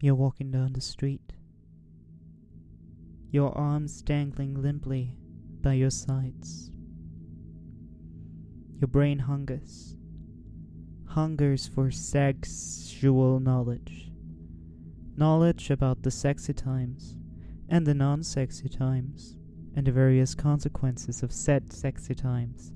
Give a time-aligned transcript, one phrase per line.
[0.00, 1.32] You're walking down the street,
[3.30, 5.16] your arms dangling limply
[5.62, 6.70] by your sides.
[8.78, 9.96] Your brain hungers,
[11.06, 14.12] hungers for sexual knowledge,
[15.16, 17.16] knowledge about the sexy times
[17.66, 19.38] and the non sexy times,
[19.74, 22.74] and the various consequences of said sexy times.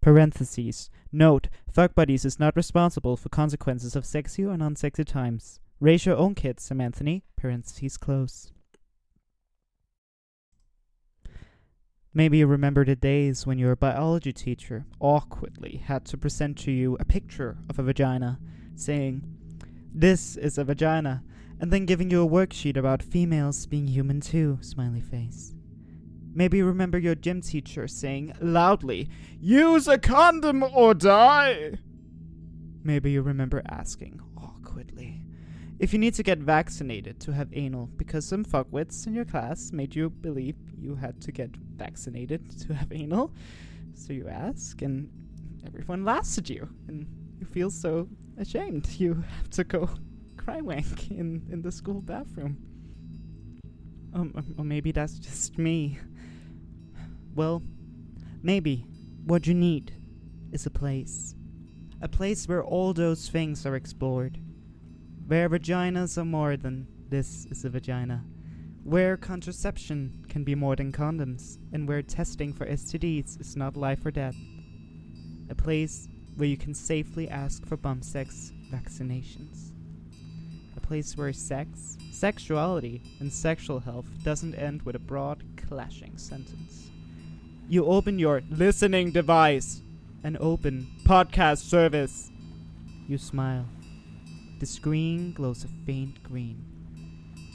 [0.00, 0.88] Parentheses.
[1.12, 5.60] Note, Fuck Buddies is not responsible for consequences of sexy or non sexy times.
[5.80, 7.24] Raise your own kids, Sam Anthony.
[7.36, 8.52] Parentheses close.
[12.16, 16.96] Maybe you remember the days when your biology teacher awkwardly had to present to you
[17.00, 18.38] a picture of a vagina,
[18.76, 19.24] saying,
[19.92, 21.24] This is a vagina,
[21.58, 25.54] and then giving you a worksheet about females being human too, smiley face.
[26.32, 29.08] Maybe you remember your gym teacher saying loudly,
[29.40, 31.78] Use a condom or die!
[32.84, 34.20] Maybe you remember asking
[35.84, 39.70] if you need to get vaccinated to have anal because some fuckwits in your class
[39.70, 43.30] made you believe you had to get vaccinated to have anal.
[43.92, 45.10] So you ask, and
[45.66, 47.06] everyone laughs at you, and
[47.38, 48.88] you feel so ashamed.
[48.98, 49.90] You have to go
[50.38, 52.56] cry wank in, in the school bathroom.
[54.14, 55.98] Um, or maybe that's just me.
[57.34, 57.62] Well,
[58.42, 58.86] maybe
[59.26, 59.92] what you need
[60.50, 61.34] is a place.
[62.00, 64.40] A place where all those things are explored.
[65.26, 68.22] Where vaginas are more than this is a vagina.
[68.82, 71.56] Where contraception can be more than condoms.
[71.72, 74.36] And where testing for STDs is not life or death.
[75.48, 79.72] A place where you can safely ask for bump sex vaccinations.
[80.76, 86.90] A place where sex, sexuality, and sexual health doesn't end with a broad, clashing sentence.
[87.66, 89.80] You open your listening device
[90.22, 92.30] and open podcast service.
[93.08, 93.66] You smile.
[94.60, 96.64] The screen glows a faint green.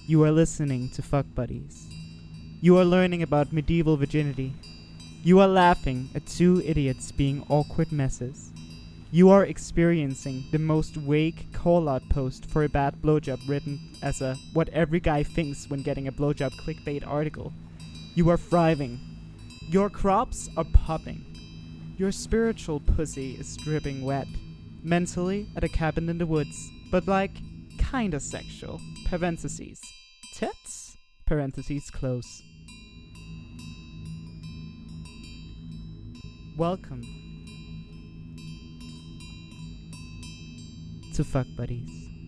[0.06, 1.88] You are listening to Fuck Buddies.
[2.60, 4.54] You are learning about medieval virginity.
[5.24, 8.52] You are laughing at two idiots being awkward messes.
[9.12, 14.22] You are experiencing the most vague call out post for a bad blowjob written as
[14.22, 17.54] a what every guy thinks when getting a blowjob clickbait article.
[18.14, 19.00] You are thriving.
[19.62, 21.26] Your crops are popping.
[21.98, 24.28] Your spiritual pussy is dripping wet.
[24.82, 27.36] Mentally at a cabin in the woods, but like
[27.78, 28.80] kinda sexual.
[29.06, 29.82] Parentheses.
[30.34, 30.96] Tits?
[31.26, 32.44] Parentheses close.
[36.58, 37.04] Welcome
[41.14, 42.19] to Fuck Buddies.